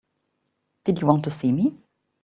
Did 0.83 0.99
you 0.99 1.05
want 1.05 1.25
to 1.25 1.29
see 1.29 1.51
me? 1.51 1.77